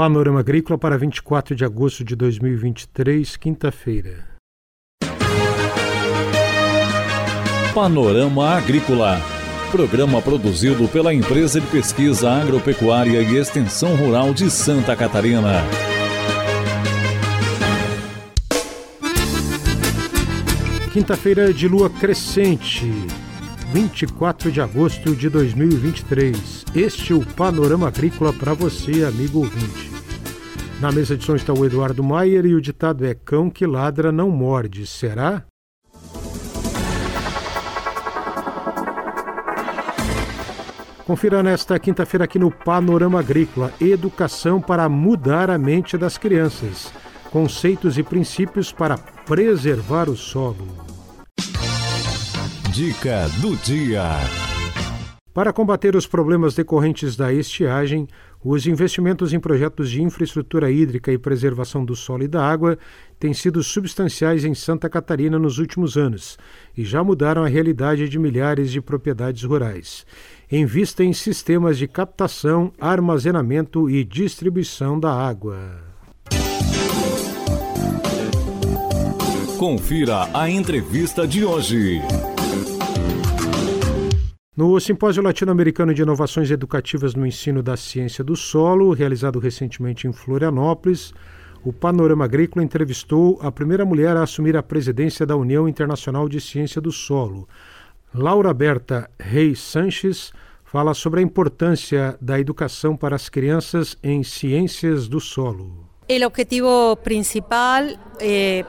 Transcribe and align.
Panorama 0.00 0.40
Agrícola 0.40 0.78
para 0.78 0.96
24 0.96 1.54
de 1.54 1.62
agosto 1.62 2.02
de 2.02 2.16
2023, 2.16 3.36
quinta-feira. 3.36 4.24
Panorama 7.74 8.48
Agrícola. 8.56 9.20
Programa 9.70 10.22
produzido 10.22 10.88
pela 10.88 11.12
Empresa 11.12 11.60
de 11.60 11.66
Pesquisa 11.66 12.30
Agropecuária 12.30 13.20
e 13.20 13.36
Extensão 13.36 13.94
Rural 13.94 14.32
de 14.32 14.50
Santa 14.50 14.96
Catarina. 14.96 15.62
Quinta-feira 20.94 21.52
de 21.52 21.68
lua 21.68 21.90
crescente, 21.90 22.90
24 23.72 24.50
de 24.50 24.60
agosto 24.60 25.14
de 25.14 25.28
2023. 25.28 26.64
Este 26.74 27.12
é 27.12 27.16
o 27.16 27.24
Panorama 27.24 27.86
Agrícola 27.86 28.32
para 28.32 28.52
você, 28.52 29.04
amigo 29.04 29.38
ouvinte. 29.38 29.88
Na 30.80 30.90
mesa 30.90 31.16
de 31.16 31.24
som 31.24 31.36
está 31.36 31.52
o 31.52 31.64
Eduardo 31.64 32.02
Maier 32.02 32.46
e 32.46 32.54
o 32.54 32.60
ditado 32.60 33.06
é: 33.06 33.14
cão 33.14 33.48
que 33.48 33.64
ladra 33.64 34.10
não 34.10 34.28
morde. 34.28 34.84
Será? 34.88 35.44
Confira 41.06 41.40
nesta 41.40 41.78
quinta-feira 41.78 42.24
aqui 42.24 42.40
no 42.40 42.50
Panorama 42.50 43.20
Agrícola: 43.20 43.72
Educação 43.80 44.60
para 44.60 44.88
mudar 44.88 45.48
a 45.48 45.56
mente 45.56 45.96
das 45.96 46.18
crianças. 46.18 46.92
Conceitos 47.30 47.96
e 47.98 48.02
princípios 48.02 48.72
para 48.72 48.98
preservar 48.98 50.08
o 50.08 50.16
solo. 50.16 50.89
Dica 52.80 53.28
do 53.42 53.54
dia. 53.56 54.04
Para 55.34 55.52
combater 55.52 55.94
os 55.94 56.06
problemas 56.06 56.54
decorrentes 56.54 57.14
da 57.14 57.30
estiagem, 57.30 58.08
os 58.42 58.66
investimentos 58.66 59.34
em 59.34 59.38
projetos 59.38 59.90
de 59.90 60.02
infraestrutura 60.02 60.70
hídrica 60.70 61.12
e 61.12 61.18
preservação 61.18 61.84
do 61.84 61.94
solo 61.94 62.22
e 62.22 62.26
da 62.26 62.42
água 62.42 62.78
têm 63.18 63.34
sido 63.34 63.62
substanciais 63.62 64.46
em 64.46 64.54
Santa 64.54 64.88
Catarina 64.88 65.38
nos 65.38 65.58
últimos 65.58 65.98
anos 65.98 66.38
e 66.74 66.82
já 66.82 67.04
mudaram 67.04 67.44
a 67.44 67.48
realidade 67.48 68.08
de 68.08 68.18
milhares 68.18 68.70
de 68.70 68.80
propriedades 68.80 69.42
rurais. 69.42 70.06
Invista 70.50 71.04
em 71.04 71.12
sistemas 71.12 71.76
de 71.76 71.86
captação, 71.86 72.72
armazenamento 72.80 73.90
e 73.90 74.02
distribuição 74.02 74.98
da 74.98 75.12
água. 75.12 75.82
Confira 79.58 80.30
a 80.32 80.48
entrevista 80.48 81.28
de 81.28 81.44
hoje. 81.44 82.00
No 84.60 84.78
Simpósio 84.78 85.22
Latino-Americano 85.22 85.94
de 85.94 86.02
Inovações 86.02 86.50
Educativas 86.50 87.14
no 87.14 87.26
Ensino 87.26 87.62
da 87.62 87.78
Ciência 87.78 88.22
do 88.22 88.36
Solo, 88.36 88.92
realizado 88.92 89.38
recentemente 89.38 90.06
em 90.06 90.12
Florianópolis, 90.12 91.14
o 91.64 91.72
Panorama 91.72 92.26
Agrícola 92.26 92.62
entrevistou 92.62 93.38
a 93.40 93.50
primeira 93.50 93.86
mulher 93.86 94.18
a 94.18 94.22
assumir 94.22 94.58
a 94.58 94.62
presidência 94.62 95.24
da 95.24 95.34
União 95.34 95.66
Internacional 95.66 96.28
de 96.28 96.42
Ciência 96.42 96.78
do 96.78 96.92
Solo. 96.92 97.48
Laura 98.14 98.52
Berta 98.52 99.08
Reis 99.18 99.60
Sanches 99.60 100.30
fala 100.62 100.92
sobre 100.92 101.20
a 101.20 101.22
importância 101.22 102.18
da 102.20 102.38
educação 102.38 102.94
para 102.94 103.16
as 103.16 103.30
crianças 103.30 103.96
em 104.02 104.22
ciências 104.22 105.08
do 105.08 105.20
solo. 105.20 105.88
O 106.06 106.26
objetivo 106.26 106.96
principal 106.96 107.84
é 108.20 108.66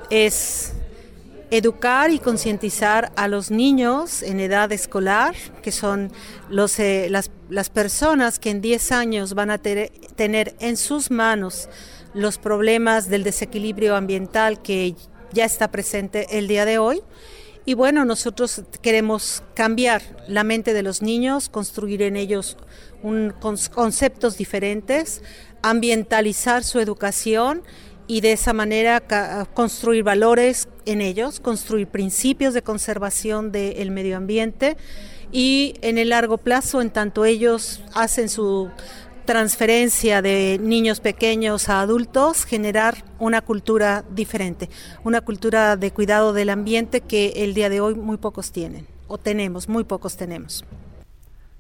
educar 1.52 2.12
y 2.12 2.20
concientizar 2.20 3.12
a 3.18 3.28
los 3.28 3.52
niños 3.52 4.24
en 4.24 4.40
edad 4.40 4.72
escolar, 4.72 5.36
que 5.62 5.72
son 5.72 6.12
los, 6.50 6.80
eh, 6.80 7.08
las, 7.10 7.30
las, 7.50 7.70
personas 7.70 8.40
que 8.40 8.50
en 8.50 8.62
10 8.62 8.92
años 8.94 9.34
van 9.34 9.52
a 9.52 9.58
tener 9.58 10.56
en 10.60 10.78
sus 10.78 11.12
manos 11.12 11.68
los 12.14 12.38
problemas 12.38 13.10
del 13.10 13.24
desequilibrio 13.24 13.96
ambiental 13.98 14.62
que 14.62 14.96
ya 15.34 15.44
está 15.44 15.70
presente 15.70 16.38
el 16.38 16.48
día 16.48 16.66
de 16.66 16.78
hoy. 16.78 17.02
Y 17.66 17.74
bueno, 17.76 18.06
nosotros 18.06 18.64
queremos 18.82 19.44
cambiar 19.54 20.02
la 20.28 20.44
mente 20.44 20.74
de 20.74 20.84
los 20.84 21.02
niños, 21.02 21.48
construir 21.50 22.02
en 22.02 22.16
ellos 22.16 22.58
un, 23.04 23.34
conceptos 23.40 24.38
diferentes, 24.38 25.22
ambientalizar 25.62 26.64
su 26.64 26.80
educación 26.80 27.62
y 28.12 28.20
de 28.20 28.34
esa 28.34 28.52
manera 28.52 29.02
construir 29.54 30.04
valores 30.04 30.68
en 30.86 31.00
ellos, 31.00 31.40
construir 31.40 31.88
principios 31.88 32.54
de 32.54 32.62
conservación 32.62 33.54
del 33.54 33.90
medio 33.90 34.18
ambiente 34.18 34.76
y 35.32 35.76
en 35.82 35.98
el 35.98 36.10
largo 36.10 36.38
plazo, 36.38 36.82
en 36.82 36.90
tanto 36.90 37.24
ellos 37.24 37.82
hacen 37.94 38.28
su 38.28 38.70
transferencia 39.24 40.22
de 40.22 40.60
niños 40.62 41.00
pequeños 41.00 41.70
a 41.70 41.80
adultos, 41.80 42.44
generar 42.44 43.06
una 43.18 43.40
cultura 43.40 44.04
diferente, 44.14 44.70
una 45.06 45.22
cultura 45.22 45.78
de 45.78 45.92
cuidado 45.92 46.34
del 46.34 46.50
ambiente 46.50 47.00
que 47.00 47.32
el 47.38 47.54
día 47.54 47.70
de 47.70 47.80
hoy 47.80 47.96
muy 47.96 48.18
pocos 48.18 48.52
tienen, 48.52 48.88
o 49.08 49.18
tenemos, 49.20 49.70
muy 49.70 49.86
pocos 49.86 50.18
tenemos. 50.18 50.66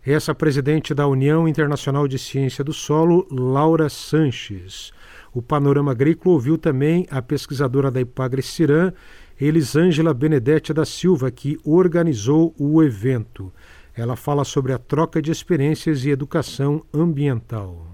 Essa 0.04 0.34
presidente 0.34 0.96
da 0.96 1.08
União 1.08 1.48
Internacional 1.48 2.08
de 2.08 2.18
Ciência 2.18 2.64
do 2.64 2.74
Solo, 2.74 3.28
Laura 3.30 3.88
Sanches. 3.88 4.92
O 5.32 5.44
Panorama 5.44 5.92
Agrícola 5.92 6.34
ouviu 6.34 6.58
também 6.58 7.06
a 7.12 7.22
pesquisadora 7.22 7.92
da 7.92 8.02
Ipagre 8.02 8.42
Cirã, 8.42 8.92
Elisângela 9.40 10.12
Benedetti 10.12 10.74
da 10.74 10.86
Silva, 10.86 11.30
que 11.30 11.60
organizou 11.64 12.52
o 12.58 12.82
evento. 12.82 13.54
Ela 13.96 14.16
fala 14.16 14.44
sobre 14.44 14.74
a 14.74 14.80
troca 14.80 15.22
de 15.22 15.30
experiências 15.30 16.04
e 16.04 16.10
educação 16.10 16.82
ambiental. 16.92 17.86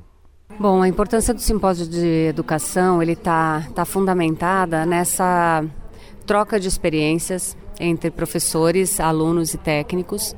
Bom, 0.57 0.81
a 0.81 0.87
importância 0.87 1.33
do 1.33 1.41
simpósio 1.41 1.85
de 1.85 2.27
educação 2.29 3.01
ele 3.03 3.13
está 3.13 3.67
tá 3.75 3.83
fundamentada 3.83 4.85
nessa 4.85 5.61
troca 6.25 6.57
de 6.57 6.69
experiências 6.69 7.57
entre 7.77 8.09
professores, 8.09 8.97
alunos 9.01 9.53
e 9.53 9.57
técnicos 9.57 10.33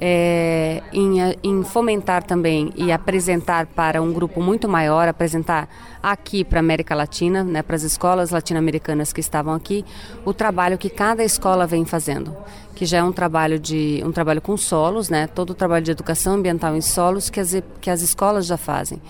é, 0.00 0.82
em, 0.92 1.16
em, 1.42 1.62
fomentar 1.62 2.22
também 2.22 2.72
e 2.76 2.92
apresentar 2.92 3.66
para 3.66 4.02
um 4.02 4.12
grupo 4.12 4.42
muito 4.42 4.68
maior, 4.68 5.08
apresentar 5.08 5.68
aqui 6.02 6.44
para 6.44 6.58
a 6.58 6.60
América 6.60 6.94
Latina, 6.94 7.42
né, 7.42 7.62
para 7.62 7.76
as 7.76 7.82
escolas 7.82 8.30
latino-americanas 8.30 9.12
que 9.12 9.20
estavam 9.20 9.54
aqui, 9.54 9.84
o 10.24 10.34
trabalho 10.34 10.76
que 10.76 10.90
cada 10.90 11.24
escola 11.24 11.66
vem 11.66 11.84
fazendo, 11.84 12.36
que 12.74 12.84
já 12.84 12.98
é 12.98 13.02
um 13.02 13.12
trabalho 13.12 13.58
de 13.58 14.02
um 14.04 14.12
trabalho 14.12 14.42
com 14.42 14.56
solos, 14.56 15.08
né, 15.08 15.26
todo 15.26 15.50
o 15.50 15.54
trabalho 15.54 15.84
de 15.84 15.90
educação 15.90 16.34
ambiental 16.34 16.76
em 16.76 16.82
solos 16.82 17.30
que 17.30 17.40
as, 17.40 17.56
que 17.80 17.90
as 17.90 18.02
escolas 18.02 18.44
já 18.46 18.58
fazem. 18.58 19.00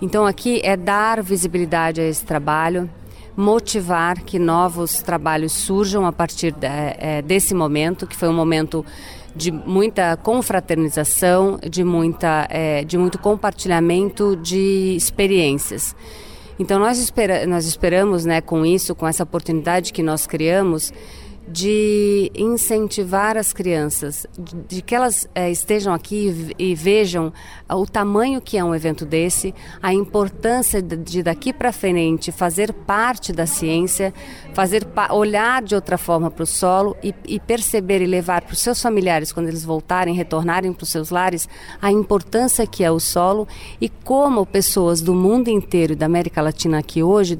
Então 0.00 0.26
aqui 0.26 0.60
é 0.64 0.76
dar 0.76 1.22
visibilidade 1.22 2.00
a 2.00 2.04
esse 2.04 2.24
trabalho, 2.24 2.88
motivar 3.36 4.22
que 4.22 4.38
novos 4.38 5.02
trabalhos 5.02 5.52
surjam 5.52 6.06
a 6.06 6.12
partir 6.12 6.52
de, 6.52 6.66
é, 6.66 7.20
desse 7.20 7.54
momento, 7.54 8.06
que 8.06 8.16
foi 8.16 8.28
um 8.28 8.34
momento 8.34 8.84
de 9.34 9.50
muita 9.50 10.16
confraternização, 10.16 11.58
de, 11.68 11.82
muita, 11.82 12.46
é, 12.50 12.84
de 12.84 12.96
muito 12.96 13.18
compartilhamento 13.18 14.36
de 14.36 14.94
experiências. 14.96 15.94
Então 16.58 16.78
nós, 16.78 16.98
espera, 16.98 17.46
nós 17.46 17.66
esperamos, 17.66 18.24
né, 18.24 18.40
com 18.40 18.64
isso, 18.64 18.94
com 18.94 19.06
essa 19.06 19.24
oportunidade 19.24 19.92
que 19.92 20.02
nós 20.02 20.26
criamos, 20.26 20.92
de 21.46 22.30
incentivar 22.34 23.36
as 23.36 23.52
crianças, 23.52 24.26
de, 24.68 24.80
que 24.80 24.94
elas 24.94 25.28
é, 25.34 25.50
estejam 25.50 25.92
aqui 25.92 26.54
e, 26.58 26.74
vejam 26.74 27.32
o 27.68 27.86
tamanho 27.86 28.40
que 28.40 28.56
é 28.56 28.64
um 28.64 28.74
evento 28.74 29.04
desse, 29.04 29.54
a 29.82 29.92
importância 29.92 30.80
de, 30.80 31.22
daqui 31.22 31.52
para 31.52 31.72
frente 31.72 32.32
fazer 32.32 32.72
parte 32.72 33.32
da 33.32 33.46
ciência, 33.46 34.12
fazer 34.54 34.86
olhar 35.10 35.62
de 35.62 35.74
outra 35.74 35.98
forma 35.98 36.30
para 36.30 36.44
o 36.44 36.46
solo 36.46 36.96
e, 37.02 37.14
e, 37.26 37.38
perceber 37.38 38.00
e 38.00 38.06
levar 38.06 38.42
para 38.42 38.52
os 38.52 38.60
seus 38.60 38.80
familiares 38.80 39.30
quando 39.30 39.48
eles 39.48 39.64
voltarem, 39.64 40.14
retornarem 40.14 40.72
para 40.72 40.84
os 40.84 40.90
seus 40.90 41.10
lares, 41.10 41.48
a 41.80 41.92
importância 41.92 42.66
que 42.66 42.82
é 42.82 42.90
o 42.90 42.98
solo 42.98 43.46
e 43.80 43.88
como 43.88 44.46
pessoas 44.46 45.02
do 45.02 45.14
mundo 45.14 45.48
inteiro 45.48 45.92
e 45.92 45.96
da 45.96 46.06
América 46.06 46.40
Latina 46.40 46.78
aqui 46.78 47.02
hoje 47.02 47.38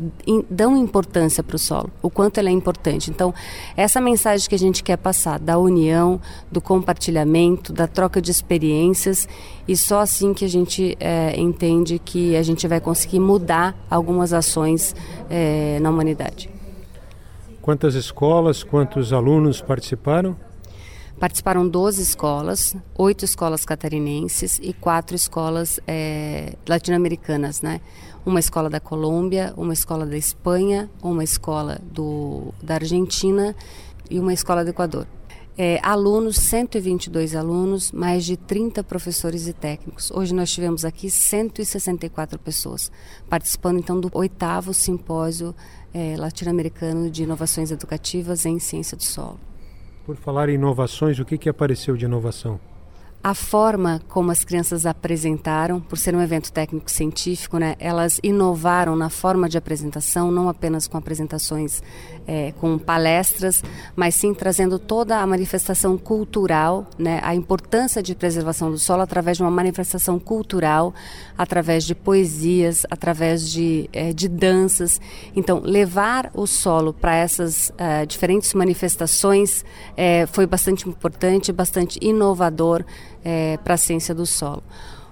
dão 0.51 0.77
importância 0.77 1.43
para 1.43 1.57
o 1.57 1.59
solo, 1.59 1.91
o 2.03 2.11
quanto 2.11 2.39
ele 2.39 2.51
é 2.51 2.53
importante. 2.53 3.11
Então 3.11 3.33
essa 3.77 3.94
essa 3.95 4.01
mensagem 4.01 4.49
que 4.49 4.57
a 4.57 4.59
gente 4.59 4.83
quer 4.83 4.97
passar 4.97 5.39
da 5.39 5.57
união, 5.57 6.21
do 6.51 6.61
compartilhamento, 6.61 7.73
da 7.73 7.87
troca 7.87 8.21
de 8.21 8.29
experiências 8.29 9.29
e 9.69 9.77
só 9.77 10.01
assim 10.01 10.35
que 10.35 10.45
a 10.45 10.49
gente 10.49 10.97
é, 10.99 11.39
entende 11.39 12.01
que 12.05 12.35
a 12.35 12.43
gente 12.43 12.67
vai 12.67 12.81
conseguir 12.81 13.21
mudar 13.21 13.73
algumas 13.89 14.33
ações 14.33 14.97
é, 15.31 15.79
na 15.81 15.91
humanidade. 15.91 16.51
Quantas 17.63 17.95
escolas, 17.95 18.65
quantos 18.65 19.13
alunos 19.13 19.61
participaram? 19.61 20.37
Participaram 21.19 21.69
12 21.69 22.03
escolas, 22.03 22.77
oito 22.99 23.25
escolas 23.25 23.65
catarinenses 23.65 24.59
e 24.61 24.73
quatro 24.73 25.15
escolas 25.15 25.79
é, 25.87 26.55
latino-americanas, 26.69 27.63
né? 27.63 27.81
Uma 28.27 28.41
escola 28.41 28.69
da 28.69 28.81
Colômbia, 28.81 29.55
uma 29.57 29.73
escola 29.73 30.05
da 30.05 30.17
Espanha, 30.17 30.91
uma 31.01 31.23
escola 31.23 31.81
do, 31.93 32.53
da 32.61 32.75
Argentina 32.75 33.55
e 34.11 34.19
uma 34.19 34.33
escola 34.33 34.65
do 34.65 34.71
Equador. 34.71 35.07
É, 35.57 35.79
alunos, 35.85 36.37
122 36.37 37.37
alunos, 37.37 37.93
mais 37.93 38.25
de 38.25 38.37
30 38.37 38.83
professores 38.83 39.47
e 39.47 39.53
técnicos. 39.53 40.11
Hoje 40.11 40.35
nós 40.35 40.51
tivemos 40.51 40.85
aqui 40.85 41.09
164 41.09 42.41
pessoas 42.41 42.91
participando 43.31 43.79
então 43.79 44.01
do 44.01 44.11
oitavo 44.15 44.75
simpósio 44.75 45.55
é, 45.93 46.17
latino-americano 46.17 47.09
de 47.09 47.23
inovações 47.23 47.71
educativas 47.71 48.45
em 48.45 48.59
ciência 48.59 48.97
do 48.97 49.05
solo. 49.05 49.39
Por 50.05 50.17
falar 50.17 50.49
em 50.49 50.55
inovações, 50.55 51.19
o 51.19 51.25
que, 51.25 51.39
que 51.39 51.49
apareceu 51.49 51.97
de 51.97 52.05
inovação? 52.05 52.61
a 53.25 53.33
forma 53.33 54.03
como 54.07 54.31
as 54.31 54.45
crianças 54.45 54.85
apresentaram, 54.85 55.81
por 55.81 55.97
ser 55.97 56.15
um 56.15 56.21
evento 56.21 56.53
técnico-científico, 56.53 57.57
né, 57.57 57.75
elas 57.79 58.21
inovaram 58.23 58.95
na 58.95 59.09
forma 59.09 59.49
de 59.49 59.57
apresentação, 59.57 60.31
não 60.31 60.47
apenas 60.47 60.87
com 60.87 60.99
apresentações 60.99 61.83
é, 62.27 62.53
com 62.61 62.79
palestras, 62.79 63.63
mas 63.95 64.15
sim 64.15 64.33
trazendo 64.33 64.79
toda 64.79 65.19
a 65.19 65.27
manifestação 65.27 65.97
cultural, 65.97 66.87
né, 66.99 67.21
a 67.23 67.35
importância 67.35 68.03
de 68.03 68.15
preservação 68.15 68.71
do 68.71 68.79
solo 68.79 69.03
através 69.03 69.37
de 69.37 69.43
uma 69.43 69.51
manifestação 69.51 70.19
cultural, 70.19 70.95
através 71.37 71.85
de 71.85 71.95
poesias, 71.95 72.87
através 72.91 73.51
de, 73.51 73.89
é, 73.93 74.13
de 74.13 74.29
danças. 74.29 75.01
Então, 75.35 75.61
levar 75.61 76.31
o 76.35 76.47
solo 76.47 76.93
para 76.93 77.15
essas 77.15 77.71
uh, 77.71 78.07
diferentes 78.07 78.55
manifestações 78.55 79.65
é, 79.97 80.27
foi 80.27 80.47
bastante 80.47 80.89
importante, 80.89 81.53
bastante 81.53 81.99
inovador 82.03 82.85
é, 83.25 83.59
para 83.59 83.75
a 83.75 83.79
ciência 83.79 84.15
do 84.15 84.27
solo. 84.27 84.63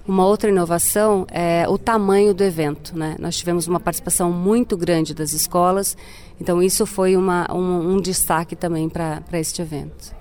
Uma 0.05 0.25
outra 0.25 0.49
inovação 0.49 1.25
é 1.31 1.65
o 1.67 1.77
tamanho 1.77 2.33
do 2.33 2.43
evento. 2.43 2.97
Né? 2.97 3.15
Nós 3.19 3.37
tivemos 3.37 3.67
uma 3.67 3.79
participação 3.79 4.31
muito 4.31 4.75
grande 4.75 5.13
das 5.13 5.31
escolas, 5.31 5.95
então 6.39 6.61
isso 6.61 6.85
foi 6.85 7.15
uma, 7.15 7.47
um, 7.53 7.95
um 7.95 8.01
destaque 8.01 8.55
também 8.55 8.89
para 8.89 9.23
este 9.33 9.61
evento. 9.61 10.13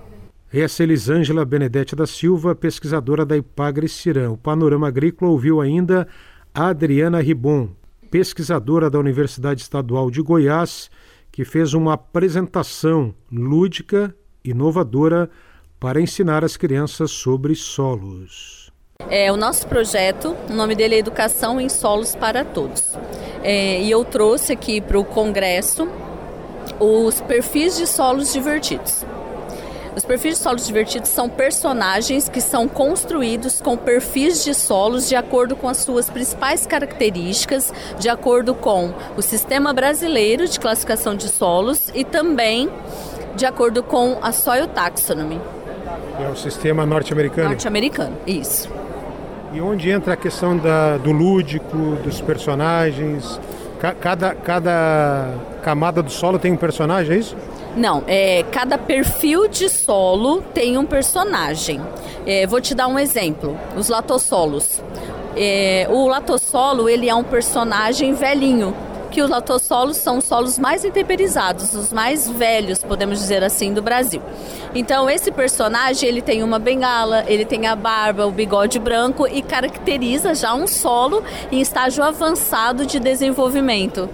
Essa 0.53 0.83
é 0.83 0.85
Elisângela 0.85 1.45
Benedetti 1.45 1.97
da 1.97 2.07
Silva, 2.07 2.55
pesquisadora 2.55 3.25
da 3.25 3.37
Ipagre 3.37 3.89
Cirã. 3.89 4.31
O 4.31 4.37
Panorama 4.37 4.87
Agrícola 4.87 5.31
ouviu 5.31 5.61
ainda 5.61 6.07
a 6.55 6.67
Adriana 6.69 7.21
Ribon, 7.21 7.71
pesquisadora 8.11 8.91
da 8.91 8.99
Universidade 8.99 9.63
Estadual 9.63 10.11
de 10.11 10.21
Goiás, 10.21 10.91
que 11.33 11.45
fez 11.45 11.73
uma 11.73 11.95
apresentação 11.95 13.15
lúdica, 13.33 14.15
inovadora, 14.45 15.31
para 15.81 16.01
ensinar 16.01 16.45
as 16.45 16.57
crianças 16.57 17.11
sobre 17.11 17.55
solos. 17.57 18.62
É, 19.11 19.31
o 19.31 19.37
nosso 19.37 19.67
projeto, 19.67 20.35
o 20.49 20.53
nome 20.55 20.75
dele 20.75 20.95
é 20.95 20.99
Educação 20.99 21.61
em 21.61 21.69
Solos 21.69 22.15
para 22.15 22.45
Todos. 22.45 22.93
É, 23.43 23.81
e 23.81 23.91
eu 23.91 24.05
trouxe 24.05 24.53
aqui 24.53 24.81
para 24.81 24.99
o 24.99 25.05
Congresso 25.05 25.89
os 26.81 27.21
perfis 27.21 27.77
de 27.77 27.87
solos 27.87 28.33
divertidos. 28.33 29.05
Os 29.95 30.05
perfis 30.05 30.39
de 30.39 30.43
solos 30.43 30.67
divertidos 30.67 31.11
são 31.11 31.29
personagens 31.29 32.27
que 32.27 32.41
são 32.41 32.67
construídos 32.67 33.61
com 33.61 33.77
perfis 33.77 34.43
de 34.43 34.55
solos 34.55 35.07
de 35.07 35.15
acordo 35.15 35.55
com 35.55 35.69
as 35.69 35.79
suas 35.79 36.09
principais 36.09 36.65
características, 36.65 37.71
de 37.99 38.09
acordo 38.09 38.55
com 38.55 38.95
o 39.17 39.21
sistema 39.21 39.75
brasileiro 39.75 40.49
de 40.49 40.59
classificação 40.59 41.15
de 41.15 41.29
solos 41.29 41.91
e 41.95 42.05
também 42.05 42.71
de 43.37 43.45
acordo 43.45 43.83
com 43.83 44.17
a 44.23 44.33
Soil 44.33 44.67
Taxonomy. 44.69 45.41
É 46.21 46.29
o 46.29 46.37
sistema 46.37 46.85
norte-americano? 46.87 47.49
Norte-americano, 47.49 48.17
isso. 48.27 48.69
E 49.53 49.61
onde 49.61 49.91
entra 49.91 50.15
a 50.15 50.17
questão 50.17 50.57
da, 50.57 50.97
do 50.97 51.13
lúdico, 51.13 51.97
dos 52.03 52.21
personagens? 52.21 53.41
Cada, 54.01 54.35
cada 54.35 55.35
camada 55.63 56.03
do 56.03 56.11
solo 56.11 56.39
tem 56.39 56.53
um 56.53 56.57
personagem, 56.57 57.17
é 57.17 57.19
isso? 57.19 57.37
Não, 57.77 58.05
é, 58.07 58.45
cada 58.53 58.79
perfil 58.79 59.49
de 59.49 59.69
solo 59.69 60.43
tem 60.55 60.79
um 60.79 60.87
personagem. 60.87 61.81
É, 62.27 62.47
vou 62.47 62.61
te 62.61 62.75
dar 62.75 62.87
um 62.87 62.99
exemplo: 62.99 63.59
os 63.77 63.89
latossolos. 63.89 64.81
É, 65.37 65.87
o 65.91 66.07
latossolo 66.07 66.89
ele 66.89 67.09
é 67.09 67.15
um 67.15 67.25
personagem 67.25 68.13
velhinho, 68.13 68.75
que 69.13 69.23
os 69.23 69.29
latossolos 69.29 69.99
são 69.99 70.19
os 70.19 70.25
solos 70.25 70.59
mais 70.59 70.85
intemperizados, 70.85 71.75
os 71.75 71.93
mais 71.93 72.29
velhos, 72.29 72.79
podemos 72.79 73.19
dizer 73.19 73.45
assim, 73.45 73.73
do 73.73 73.83
Brasil. 73.83 74.23
Então 74.75 75.09
esse 75.09 75.31
personagem 75.31 76.09
ele 76.09 76.23
tem 76.23 76.43
uma 76.43 76.59
bengala, 76.59 77.25
ele 77.29 77.45
tem 77.45 77.67
a 77.67 77.77
barba, 77.77 78.27
o 78.27 78.33
bigode 78.33 78.79
branco 78.79 79.27
e 79.27 79.43
caracteriza 79.43 80.35
já 80.35 80.55
um 80.55 80.67
solo 80.67 81.23
em 81.53 81.61
estágio 81.61 82.03
avançado 82.03 82.87
de 82.87 82.99
desenvolvimento. 82.99 84.09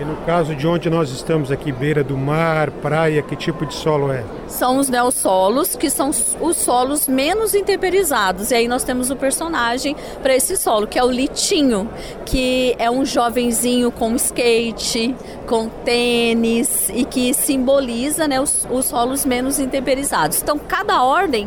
E 0.00 0.04
no 0.04 0.16
caso 0.24 0.54
de 0.54 0.66
onde 0.66 0.88
nós 0.88 1.10
estamos 1.10 1.52
aqui, 1.52 1.70
beira 1.70 2.02
do 2.02 2.16
mar, 2.16 2.70
praia, 2.70 3.20
que 3.20 3.36
tipo 3.36 3.66
de 3.66 3.74
solo 3.74 4.10
é? 4.10 4.24
São 4.48 4.78
os 4.78 4.88
neossolos, 4.88 5.76
que 5.76 5.90
são 5.90 6.08
os 6.08 6.56
solos 6.56 7.06
menos 7.06 7.54
intemperizados. 7.54 8.50
E 8.50 8.54
aí 8.54 8.66
nós 8.66 8.82
temos 8.82 9.10
o 9.10 9.16
personagem 9.16 9.94
para 10.22 10.34
esse 10.34 10.56
solo, 10.56 10.86
que 10.86 10.98
é 10.98 11.04
o 11.04 11.10
Litinho, 11.10 11.86
que 12.24 12.74
é 12.78 12.90
um 12.90 13.04
jovenzinho 13.04 13.92
com 13.92 14.16
skate, 14.16 15.14
com 15.46 15.68
tênis 15.68 16.88
e 16.94 17.04
que 17.04 17.34
simboliza 17.34 18.26
né, 18.26 18.40
os, 18.40 18.66
os 18.70 18.86
solos 18.86 19.26
menos 19.26 19.60
intemperizados. 19.60 20.40
Então, 20.40 20.58
cada 20.58 21.02
ordem 21.02 21.46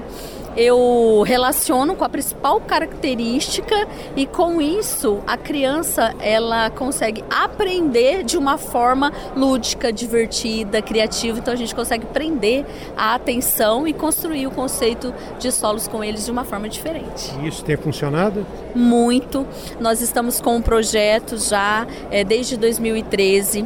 eu 0.56 1.24
relaciono 1.26 1.96
com 1.96 2.04
a 2.04 2.10
principal 2.10 2.60
característica 2.62 3.88
e 4.16 4.26
com 4.26 4.62
isso 4.62 5.20
a 5.26 5.38
criança 5.38 6.14
ela 6.20 6.70
consegue 6.70 7.24
aprender 7.30 8.24
de 8.24 8.38
uma 8.38 8.58
forma 8.58 9.12
lúdica, 9.36 9.92
divertida, 9.92 10.82
criativa. 10.82 11.40
Então 11.40 11.54
a 11.54 11.58
gente 11.58 11.74
consegue 11.74 12.06
prender 12.06 12.66
a 12.96 13.16
atenção 13.16 13.88
e 13.88 13.94
construir 13.94 14.48
o 14.48 14.52
conceito 14.52 15.14
de 15.40 15.52
solos 15.52 15.88
com 15.88 16.04
eles 16.04 16.26
de 16.26 16.32
uma 16.32 16.44
forma 16.44 16.70
diferente. 16.70 17.32
E 17.42 17.48
isso 17.48 17.64
tem 17.64 17.78
funcionado? 17.78 18.46
Muito. 18.76 19.46
Nós 19.80 20.02
estamos 20.02 20.40
com 20.40 20.56
um 20.56 20.62
projeto 20.62 21.38
já 21.38 21.88
é, 22.12 22.24
desde 22.24 22.58
2013 22.58 23.66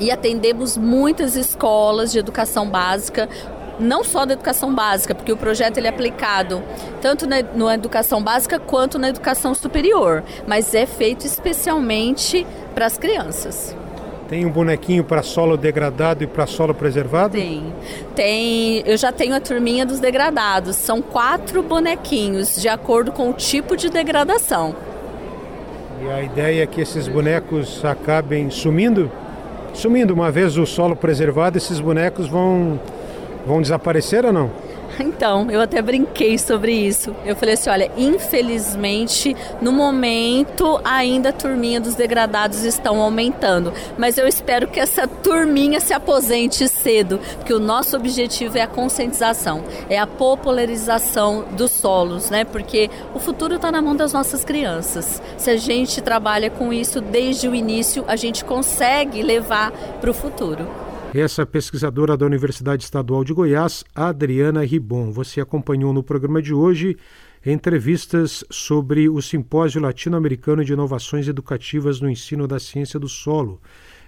e 0.00 0.10
atendemos 0.10 0.76
muitas 0.76 1.36
escolas 1.36 2.10
de 2.10 2.18
educação 2.18 2.68
básica 2.68 3.28
não 3.82 4.04
só 4.04 4.24
da 4.24 4.34
educação 4.34 4.74
básica, 4.74 5.14
porque 5.14 5.32
o 5.32 5.36
projeto 5.36 5.78
ele 5.78 5.86
é 5.86 5.90
aplicado 5.90 6.62
tanto 7.00 7.26
na, 7.26 7.42
na 7.42 7.74
educação 7.74 8.22
básica 8.22 8.58
quanto 8.58 8.98
na 8.98 9.08
educação 9.08 9.54
superior, 9.54 10.22
mas 10.46 10.74
é 10.74 10.86
feito 10.86 11.26
especialmente 11.26 12.46
para 12.74 12.86
as 12.86 12.96
crianças. 12.96 13.76
Tem 14.32 14.46
um 14.46 14.50
bonequinho 14.50 15.04
para 15.04 15.22
solo 15.22 15.58
degradado 15.58 16.24
e 16.24 16.26
para 16.26 16.46
solo 16.46 16.72
preservado? 16.72 17.32
Tem. 17.34 17.70
Tem. 18.14 18.82
Eu 18.86 18.96
já 18.96 19.12
tenho 19.12 19.34
a 19.34 19.40
turminha 19.40 19.84
dos 19.84 20.00
degradados. 20.00 20.76
São 20.76 21.02
quatro 21.02 21.62
bonequinhos, 21.62 22.58
de 22.58 22.66
acordo 22.66 23.12
com 23.12 23.28
o 23.28 23.34
tipo 23.34 23.76
de 23.76 23.90
degradação. 23.90 24.74
E 26.02 26.10
a 26.10 26.22
ideia 26.22 26.62
é 26.62 26.66
que 26.66 26.80
esses 26.80 27.06
bonecos 27.06 27.84
acabem 27.84 28.48
sumindo? 28.48 29.10
Sumindo, 29.74 30.14
uma 30.14 30.30
vez 30.30 30.56
o 30.56 30.64
solo 30.64 30.96
preservado, 30.96 31.58
esses 31.58 31.78
bonecos 31.78 32.26
vão 32.26 32.80
vão 33.46 33.60
desaparecer 33.60 34.24
ou 34.24 34.32
não? 34.32 34.50
Então, 34.98 35.50
eu 35.50 35.60
até 35.60 35.80
brinquei 35.80 36.38
sobre 36.38 36.72
isso. 36.72 37.14
Eu 37.24 37.36
falei 37.36 37.54
assim: 37.54 37.70
olha, 37.70 37.90
infelizmente, 37.96 39.36
no 39.60 39.72
momento, 39.72 40.80
ainda 40.84 41.30
a 41.30 41.32
turminha 41.32 41.80
dos 41.80 41.94
degradados 41.94 42.64
estão 42.64 43.00
aumentando. 43.00 43.72
Mas 43.96 44.18
eu 44.18 44.26
espero 44.26 44.68
que 44.68 44.80
essa 44.80 45.06
turminha 45.06 45.80
se 45.80 45.92
aposente 45.92 46.68
cedo, 46.68 47.18
porque 47.36 47.54
o 47.54 47.60
nosso 47.60 47.96
objetivo 47.96 48.58
é 48.58 48.62
a 48.62 48.66
conscientização, 48.66 49.62
é 49.88 49.98
a 49.98 50.06
popularização 50.06 51.44
dos 51.52 51.70
solos, 51.70 52.30
né? 52.30 52.44
Porque 52.44 52.90
o 53.14 53.18
futuro 53.18 53.56
está 53.56 53.70
na 53.70 53.82
mão 53.82 53.96
das 53.96 54.12
nossas 54.12 54.44
crianças. 54.44 55.22
Se 55.36 55.50
a 55.50 55.56
gente 55.56 56.00
trabalha 56.00 56.50
com 56.50 56.72
isso 56.72 57.00
desde 57.00 57.48
o 57.48 57.54
início, 57.54 58.04
a 58.06 58.16
gente 58.16 58.44
consegue 58.44 59.22
levar 59.22 59.72
para 60.00 60.10
o 60.10 60.14
futuro. 60.14 60.81
Essa 61.14 61.44
pesquisadora 61.44 62.16
da 62.16 62.24
Universidade 62.24 62.84
Estadual 62.84 63.22
de 63.22 63.34
Goiás, 63.34 63.84
Adriana 63.94 64.64
Ribon. 64.64 65.12
Você 65.12 65.42
acompanhou 65.42 65.92
no 65.92 66.02
programa 66.02 66.40
de 66.40 66.54
hoje 66.54 66.96
entrevistas 67.44 68.42
sobre 68.48 69.10
o 69.10 69.20
Simpósio 69.20 69.78
Latino-Americano 69.82 70.64
de 70.64 70.72
Inovações 70.72 71.28
Educativas 71.28 72.00
no 72.00 72.08
Ensino 72.08 72.48
da 72.48 72.58
Ciência 72.58 72.98
do 72.98 73.10
Solo, 73.10 73.60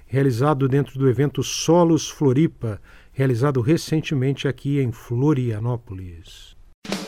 realizado 0.06 0.66
dentro 0.66 0.98
do 0.98 1.06
evento 1.06 1.42
Solos 1.42 2.08
Floripa, 2.08 2.80
realizado 3.12 3.60
recentemente 3.60 4.48
aqui 4.48 4.80
em 4.80 4.90
Florianópolis. 4.90 6.53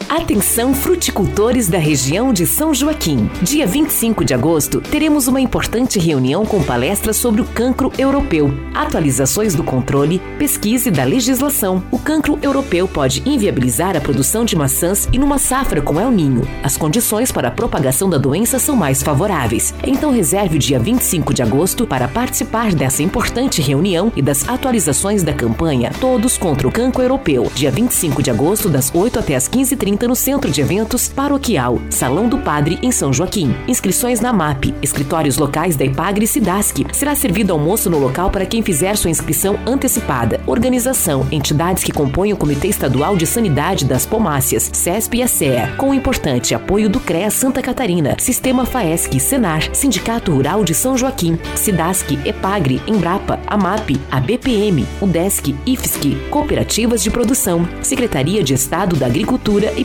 Atenção 0.08 0.72
fruticultores 0.72 1.68
da 1.68 1.78
região 1.78 2.32
de 2.32 2.46
São 2.46 2.72
Joaquim. 2.72 3.28
Dia 3.42 3.66
25 3.66 4.24
de 4.24 4.34
agosto, 4.34 4.80
teremos 4.80 5.26
uma 5.26 5.40
importante 5.40 5.98
reunião 5.98 6.46
com 6.46 6.62
palestras 6.62 7.16
sobre 7.16 7.40
o 7.40 7.44
cancro 7.44 7.90
europeu, 7.98 8.54
atualizações 8.72 9.56
do 9.56 9.64
controle, 9.64 10.22
pesquisa 10.38 10.88
e 10.88 10.92
da 10.92 11.02
legislação. 11.02 11.82
O 11.90 11.98
cancro 11.98 12.38
europeu 12.40 12.86
pode 12.86 13.20
inviabilizar 13.26 13.96
a 13.96 14.00
produção 14.00 14.44
de 14.44 14.54
maçãs 14.54 15.08
e 15.12 15.18
numa 15.18 15.38
safra 15.38 15.82
com 15.82 16.00
El 16.00 16.12
Ninho. 16.12 16.46
As 16.62 16.76
condições 16.76 17.32
para 17.32 17.48
a 17.48 17.50
propagação 17.50 18.08
da 18.08 18.16
doença 18.16 18.60
são 18.60 18.76
mais 18.76 19.02
favoráveis. 19.02 19.74
Então 19.82 20.12
reserve 20.12 20.54
o 20.54 20.60
dia 20.60 20.78
25 20.78 21.34
de 21.34 21.42
agosto 21.42 21.84
para 21.84 22.06
participar 22.06 22.72
dessa 22.72 23.02
importante 23.02 23.60
reunião 23.60 24.12
e 24.14 24.22
das 24.22 24.48
atualizações 24.48 25.24
da 25.24 25.32
campanha 25.32 25.90
Todos 26.00 26.38
contra 26.38 26.68
o 26.68 26.72
Cancro 26.72 27.02
Europeu, 27.02 27.50
dia 27.56 27.72
25 27.72 28.22
de 28.22 28.30
agosto, 28.30 28.68
das 28.68 28.94
8 28.94 29.18
até 29.18 29.34
as 29.34 29.48
15h30 29.48 29.95
no 30.04 30.14
Centro 30.14 30.50
de 30.50 30.60
Eventos 30.60 31.08
Paroquial, 31.08 31.80
Salão 31.88 32.28
do 32.28 32.38
Padre, 32.38 32.78
em 32.82 32.92
São 32.92 33.12
Joaquim. 33.12 33.54
Inscrições 33.66 34.20
na 34.20 34.32
MAP, 34.32 34.74
escritórios 34.82 35.38
locais 35.38 35.76
da 35.76 35.84
Ipagre 35.84 36.24
e 36.24 36.28
Sidasc. 36.28 36.84
Será 36.92 37.14
servido 37.14 37.52
almoço 37.52 37.88
no 37.88 37.98
local 37.98 38.30
para 38.30 38.44
quem 38.44 38.62
fizer 38.62 38.96
sua 38.96 39.10
inscrição 39.10 39.58
antecipada. 39.66 40.40
Organização, 40.46 41.26
entidades 41.32 41.82
que 41.82 41.92
compõem 41.92 42.32
o 42.32 42.36
Comitê 42.36 42.68
Estadual 42.68 43.16
de 43.16 43.26
Sanidade 43.26 43.84
das 43.84 44.04
Pomácias, 44.04 44.68
CESP 44.72 45.18
e 45.18 45.22
ASEA, 45.22 45.74
com 45.78 45.90
o 45.90 45.94
importante 45.94 46.54
apoio 46.54 46.90
do 46.90 47.00
CREA 47.00 47.30
Santa 47.30 47.62
Catarina, 47.62 48.16
Sistema 48.18 48.66
FAESC, 48.66 49.18
Senar, 49.20 49.74
Sindicato 49.74 50.32
Rural 50.32 50.64
de 50.64 50.74
São 50.74 50.98
Joaquim, 50.98 51.38
Sidasc, 51.54 52.10
Epagre, 52.26 52.82
Embrapa, 52.86 53.38
AMAP, 53.46 54.00
a 54.10 54.20
BPM, 54.20 54.84
UDESC, 55.00 55.54
IFSC, 55.64 56.16
Cooperativas 56.30 57.02
de 57.02 57.10
Produção, 57.10 57.68
Secretaria 57.80 58.42
de 58.42 58.52
Estado 58.52 58.96
da 58.96 59.06
Agricultura 59.06 59.72
e 59.76 59.84